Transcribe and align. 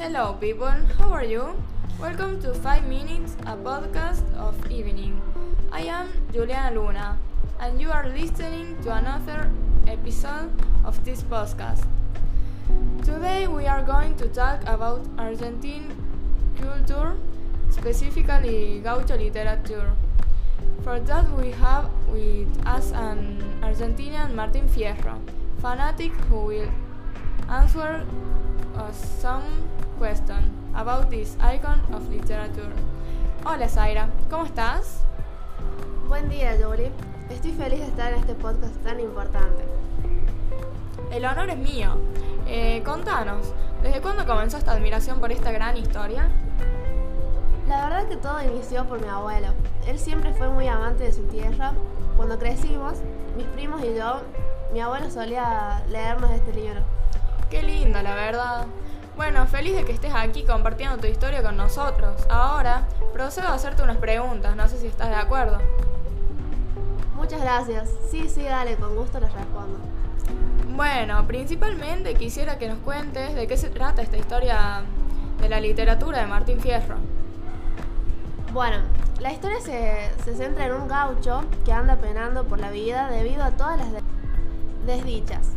Hello, 0.00 0.32
people. 0.40 0.72
How 0.96 1.12
are 1.12 1.22
you? 1.22 1.62
Welcome 2.00 2.40
to 2.40 2.54
5 2.54 2.88
Minutes, 2.88 3.36
a 3.44 3.52
podcast 3.52 4.24
of 4.32 4.56
evening. 4.72 5.20
I 5.70 5.82
am 5.92 6.08
Juliana 6.32 6.74
Luna, 6.74 7.18
and 7.60 7.78
you 7.78 7.90
are 7.92 8.08
listening 8.08 8.80
to 8.80 8.96
another 8.96 9.52
episode 9.86 10.48
of 10.86 10.96
this 11.04 11.20
podcast. 11.20 11.84
Today 13.04 13.46
we 13.46 13.66
are 13.66 13.82
going 13.82 14.16
to 14.16 14.28
talk 14.28 14.62
about 14.64 15.04
Argentine 15.18 15.92
culture, 16.56 17.18
specifically 17.68 18.80
gaucho 18.80 19.18
literature. 19.18 19.92
For 20.82 20.98
that 20.98 21.28
we 21.36 21.50
have 21.60 21.92
with 22.08 22.48
us 22.64 22.90
an 22.92 23.36
Argentinian 23.60 24.32
Martin 24.32 24.66
Fierro, 24.66 25.20
fanatic 25.60 26.12
who 26.32 26.56
will 26.56 26.72
answer 27.50 28.00
us 28.80 28.96
some 29.20 29.44
questions 30.00 30.48
about 30.74 31.10
this 31.10 31.36
icon 31.42 31.78
of 31.92 32.08
literature. 32.08 32.72
Hola 33.44 33.68
Zaira, 33.68 34.08
¿cómo 34.30 34.46
estás? 34.46 35.04
Buen 36.08 36.30
día, 36.30 36.56
Julie. 36.58 36.90
Estoy 37.28 37.52
feliz 37.52 37.80
de 37.80 37.86
estar 37.88 38.14
en 38.14 38.20
este 38.20 38.34
podcast 38.34 38.74
tan 38.82 38.98
importante. 38.98 39.62
El 41.12 41.26
honor 41.26 41.50
es 41.50 41.58
mío. 41.58 41.98
Eh, 42.46 42.82
contanos, 42.82 43.52
¿desde 43.82 44.00
cuándo 44.00 44.24
comenzó 44.24 44.56
esta 44.56 44.72
admiración 44.72 45.20
por 45.20 45.32
esta 45.32 45.52
gran 45.52 45.76
historia? 45.76 46.30
La 47.68 47.84
verdad 47.84 48.08
que 48.08 48.16
todo 48.16 48.42
inició 48.42 48.86
por 48.86 49.02
mi 49.02 49.08
abuelo. 49.08 49.48
Él 49.86 49.98
siempre 49.98 50.32
fue 50.32 50.48
muy 50.48 50.66
amante 50.66 51.04
de 51.04 51.12
su 51.12 51.24
tierra. 51.24 51.74
Cuando 52.16 52.38
crecimos, 52.38 52.94
mis 53.36 53.46
primos 53.48 53.82
y 53.84 53.94
yo, 53.94 54.22
mi 54.72 54.80
abuelo 54.80 55.10
solía 55.10 55.84
leernos 55.90 56.30
este 56.30 56.54
libro. 56.54 56.80
Qué 57.50 57.62
lindo, 57.62 58.00
la 58.00 58.14
verdad. 58.14 58.66
Bueno, 59.20 59.46
feliz 59.46 59.76
de 59.76 59.84
que 59.84 59.92
estés 59.92 60.14
aquí 60.14 60.44
compartiendo 60.44 60.96
tu 60.96 61.06
historia 61.06 61.42
con 61.42 61.54
nosotros. 61.54 62.26
Ahora, 62.30 62.88
procedo 63.12 63.48
a 63.48 63.52
hacerte 63.52 63.82
unas 63.82 63.98
preguntas, 63.98 64.56
no 64.56 64.66
sé 64.66 64.78
si 64.78 64.86
estás 64.86 65.10
de 65.10 65.14
acuerdo. 65.14 65.58
Muchas 67.16 67.42
gracias. 67.42 67.90
Sí, 68.10 68.30
sí, 68.30 68.44
dale, 68.44 68.76
con 68.76 68.96
gusto 68.96 69.20
les 69.20 69.30
respondo. 69.30 69.78
Bueno, 70.74 71.26
principalmente 71.26 72.14
quisiera 72.14 72.56
que 72.56 72.70
nos 72.70 72.78
cuentes 72.78 73.34
de 73.34 73.46
qué 73.46 73.58
se 73.58 73.68
trata 73.68 74.00
esta 74.00 74.16
historia 74.16 74.84
de 75.38 75.50
la 75.50 75.60
literatura 75.60 76.22
de 76.22 76.26
Martín 76.26 76.58
Fierro. 76.58 76.96
Bueno, 78.54 78.78
la 79.20 79.32
historia 79.32 79.60
se, 79.60 80.12
se 80.24 80.34
centra 80.34 80.64
en 80.64 80.72
un 80.72 80.88
gaucho 80.88 81.44
que 81.66 81.74
anda 81.74 81.96
penando 81.96 82.44
por 82.44 82.58
la 82.58 82.70
vida 82.70 83.10
debido 83.10 83.44
a 83.44 83.50
todas 83.50 83.76
las 83.76 83.92
desdichas. 84.86 85.48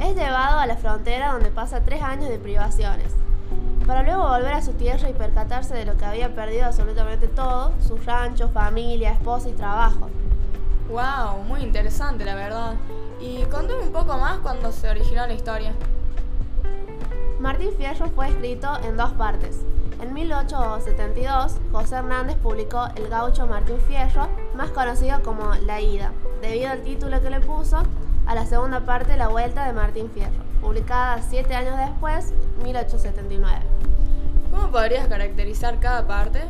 Es 0.00 0.14
llevado 0.14 0.58
a 0.58 0.66
la 0.66 0.76
frontera 0.76 1.32
donde 1.32 1.50
pasa 1.50 1.84
tres 1.84 2.02
años 2.02 2.28
de 2.28 2.38
privaciones, 2.38 3.14
para 3.86 4.02
luego 4.02 4.28
volver 4.28 4.52
a 4.52 4.62
su 4.62 4.72
tierra 4.72 5.08
y 5.08 5.12
percatarse 5.12 5.74
de 5.74 5.84
lo 5.84 5.96
que 5.96 6.04
había 6.04 6.34
perdido 6.34 6.66
absolutamente 6.66 7.28
todo, 7.28 7.72
su 7.80 7.96
rancho, 7.98 8.48
familia, 8.48 9.12
esposa 9.12 9.48
y 9.48 9.52
trabajo. 9.52 10.08
¡Wow! 10.88 11.44
Muy 11.46 11.60
interesante, 11.60 12.24
la 12.24 12.34
verdad. 12.34 12.74
Y 13.20 13.42
contame 13.44 13.82
un 13.82 13.92
poco 13.92 14.18
más 14.18 14.38
cuando 14.38 14.72
se 14.72 14.88
originó 14.88 15.26
la 15.26 15.34
historia. 15.34 15.72
Martín 17.40 17.70
Fierro 17.76 18.08
fue 18.10 18.28
escrito 18.28 18.68
en 18.84 18.96
dos 18.96 19.12
partes. 19.12 19.60
En 20.00 20.14
1872, 20.14 21.56
José 21.72 21.96
Hernández 21.96 22.36
publicó 22.36 22.88
El 22.96 23.08
gaucho 23.08 23.46
Martín 23.46 23.78
Fierro, 23.86 24.28
más 24.54 24.70
conocido 24.70 25.22
como 25.22 25.54
La 25.66 25.80
Ida, 25.80 26.12
debido 26.40 26.70
al 26.70 26.82
título 26.82 27.20
que 27.20 27.30
le 27.30 27.40
puso 27.40 27.82
a 28.26 28.34
la 28.34 28.46
segunda 28.46 28.80
parte 28.80 29.16
La 29.16 29.28
Vuelta 29.28 29.66
de 29.66 29.72
Martín 29.72 30.10
Fierro, 30.10 30.44
publicada 30.60 31.20
siete 31.22 31.54
años 31.54 31.76
después, 31.76 32.32
1879. 32.62 33.60
¿Cómo 34.50 34.70
podrías 34.70 35.08
caracterizar 35.08 35.80
cada 35.80 36.06
parte? 36.06 36.42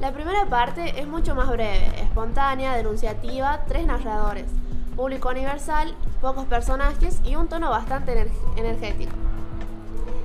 La 0.00 0.12
primera 0.12 0.46
parte 0.46 1.00
es 1.00 1.08
mucho 1.08 1.34
más 1.34 1.48
breve, 1.48 1.90
espontánea, 2.02 2.76
denunciativa, 2.76 3.64
tres 3.66 3.86
narradores, 3.86 4.46
público 4.94 5.30
universal, 5.30 5.94
pocos 6.20 6.44
personajes 6.46 7.20
y 7.24 7.36
un 7.36 7.48
tono 7.48 7.70
bastante 7.70 8.30
energético. 8.56 9.12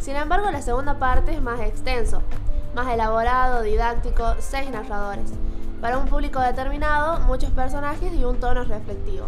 Sin 0.00 0.16
embargo, 0.16 0.50
la 0.50 0.60
segunda 0.60 0.98
parte 0.98 1.32
es 1.32 1.40
más 1.40 1.60
extenso, 1.60 2.22
más 2.74 2.92
elaborado, 2.92 3.62
didáctico, 3.62 4.34
seis 4.38 4.70
narradores. 4.70 5.32
Para 5.84 5.98
un 5.98 6.06
público 6.06 6.40
determinado, 6.40 7.20
muchos 7.26 7.50
personajes 7.50 8.10
y 8.14 8.24
un 8.24 8.40
tono 8.40 8.64
reflectivo. 8.64 9.26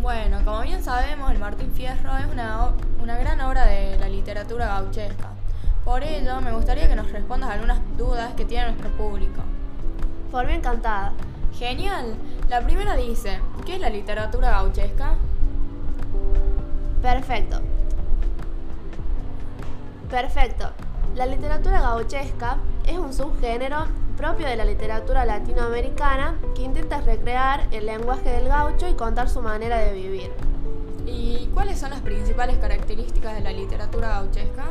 Bueno, 0.00 0.38
como 0.44 0.60
bien 0.60 0.80
sabemos, 0.80 1.28
el 1.32 1.40
Martín 1.40 1.72
Fierro 1.72 2.16
es 2.18 2.26
una, 2.26 2.68
una 3.02 3.18
gran 3.18 3.40
obra 3.40 3.66
de 3.66 3.98
la 3.98 4.08
literatura 4.08 4.66
gauchesca. 4.66 5.30
Por 5.84 6.04
ello, 6.04 6.40
me 6.40 6.52
gustaría 6.52 6.88
que 6.88 6.94
nos 6.94 7.10
respondas 7.10 7.50
algunas 7.50 7.80
dudas 7.98 8.32
que 8.34 8.44
tiene 8.44 8.66
nuestro 8.66 8.90
público. 8.90 9.42
Bien 10.30 10.50
encantada. 10.50 11.14
Genial. 11.58 12.14
La 12.48 12.60
primera 12.60 12.94
dice, 12.94 13.40
¿qué 13.66 13.74
es 13.74 13.80
la 13.80 13.90
literatura 13.90 14.50
gauchesca? 14.50 15.14
Perfecto. 17.02 17.60
Perfecto. 20.08 20.70
La 21.16 21.26
literatura 21.26 21.80
gauchesca 21.80 22.58
es 22.86 22.96
un 22.96 23.12
subgénero 23.12 23.88
propio 24.16 24.46
de 24.46 24.54
la 24.54 24.64
literatura 24.64 25.24
latinoamericana 25.24 26.36
que 26.54 26.62
intenta 26.62 27.00
recrear 27.00 27.66
el 27.72 27.86
lenguaje 27.86 28.30
del 28.30 28.46
gaucho 28.46 28.88
y 28.88 28.94
contar 28.94 29.28
su 29.28 29.42
manera 29.42 29.78
de 29.78 29.92
vivir. 29.92 30.30
¿Y 31.06 31.48
cuáles 31.52 31.80
son 31.80 31.90
las 31.90 32.00
principales 32.00 32.58
características 32.58 33.34
de 33.34 33.40
la 33.40 33.50
literatura 33.50 34.08
gauchesca? 34.10 34.66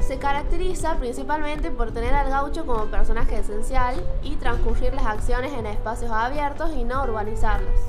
Se 0.00 0.18
caracteriza 0.18 0.96
principalmente 0.96 1.70
por 1.70 1.92
tener 1.92 2.12
al 2.12 2.28
gaucho 2.28 2.66
como 2.66 2.86
personaje 2.86 3.38
esencial 3.38 3.94
y 4.24 4.34
transcurrir 4.36 4.92
las 4.92 5.06
acciones 5.06 5.52
en 5.52 5.66
espacios 5.66 6.10
abiertos 6.10 6.72
y 6.74 6.82
no 6.82 7.04
urbanizarlos. 7.04 7.80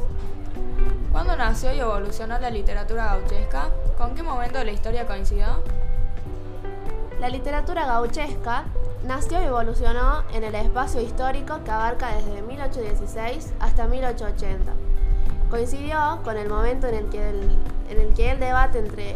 ¿Cuándo 1.12 1.36
nació 1.36 1.74
y 1.74 1.80
evolucionó 1.80 2.38
la 2.38 2.52
literatura 2.52 3.06
gauchesca? 3.06 3.70
¿Con 3.98 4.14
qué 4.14 4.22
momento 4.22 4.60
de 4.60 4.66
la 4.66 4.72
historia 4.72 5.08
coincidió? 5.08 5.64
La 7.20 7.30
literatura 7.30 7.88
gauchesca 7.88 8.66
nació 9.04 9.42
y 9.42 9.46
evolucionó 9.46 10.24
en 10.34 10.44
el 10.44 10.54
espacio 10.54 11.02
histórico 11.02 11.64
que 11.64 11.72
abarca 11.72 12.16
desde 12.16 12.44
1816 12.44 13.54
hasta 13.60 13.88
1880. 13.88 14.72
Coincidió 15.50 16.20
con 16.24 16.38
el 16.38 16.48
momento 16.48 16.88
en 16.88 16.94
el 16.94 17.10
que 17.10 17.30
el, 18.30 18.40
debate 18.40 18.78
entre 18.78 19.16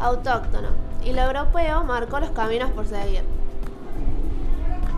autóctono 0.00 0.70
y 1.04 1.12
lo 1.12 1.22
europeo 1.22 1.84
marcó 1.84 2.18
los 2.18 2.30
caminos 2.30 2.72
por 2.72 2.88
seguir. 2.88 3.22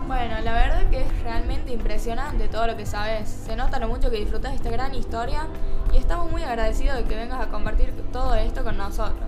Bueno, 0.07 0.39
la 0.41 0.53
verdad 0.53 0.89
que 0.89 1.03
es 1.03 1.21
realmente 1.21 1.71
impresionante 1.71 2.47
todo 2.47 2.65
lo 2.65 2.75
que 2.75 2.87
sabes. 2.87 3.29
Se 3.29 3.55
nota 3.55 3.77
lo 3.77 3.89
mucho 3.89 4.09
que 4.09 4.17
disfrutas 4.17 4.55
esta 4.55 4.71
gran 4.71 4.95
historia 4.95 5.45
y 5.93 5.97
estamos 5.97 6.31
muy 6.31 6.41
agradecidos 6.41 6.97
de 6.97 7.03
que 7.03 7.15
vengas 7.15 7.41
a 7.41 7.51
compartir 7.51 7.93
todo 8.11 8.33
esto 8.33 8.63
con 8.63 8.75
nosotros. 8.75 9.27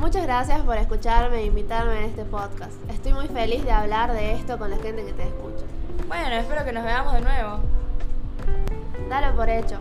Muchas 0.00 0.22
gracias 0.22 0.62
por 0.62 0.78
escucharme 0.78 1.40
e 1.40 1.44
invitarme 1.44 1.98
en 1.98 2.04
este 2.06 2.24
podcast. 2.24 2.72
Estoy 2.90 3.12
muy 3.12 3.28
feliz 3.28 3.62
de 3.64 3.70
hablar 3.70 4.14
de 4.14 4.32
esto 4.32 4.58
con 4.58 4.70
la 4.70 4.78
gente 4.78 5.04
que 5.04 5.12
te 5.12 5.24
escucha. 5.24 5.66
Bueno, 6.08 6.34
espero 6.36 6.64
que 6.64 6.72
nos 6.72 6.84
veamos 6.84 7.12
de 7.12 7.20
nuevo. 7.20 7.58
Dalo 9.10 9.36
por 9.36 9.50
hecho. 9.50 9.76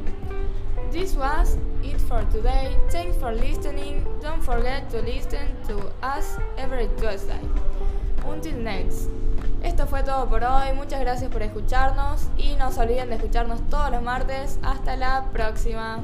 This 0.92 1.16
was 1.16 1.58
it 1.82 2.02
for 2.02 2.22
today. 2.32 2.76
Thanks 2.92 3.16
for 3.16 3.32
listening. 3.34 4.04
Don't 4.22 4.44
forget 4.44 4.90
to 4.90 5.02
listen 5.02 5.56
to 5.70 5.90
us 6.04 6.38
every 6.58 6.90
Tuesday. 6.98 7.40
Until 8.30 8.62
next. 8.62 9.10
Esto 9.64 9.88
fue 9.88 10.04
todo 10.04 10.28
por 10.28 10.44
hoy. 10.44 10.74
Muchas 10.76 11.00
gracias 11.00 11.32
por 11.32 11.44
escucharnos 11.44 12.28
y 12.38 12.58
no 12.58 12.74
se 12.74 12.82
olviden 12.82 13.08
de 13.08 13.16
escucharnos 13.16 13.62
todos 13.70 13.90
los 13.90 14.02
martes. 14.02 14.60
Hasta 14.64 14.98
la 14.98 15.30
próxima. 15.32 16.02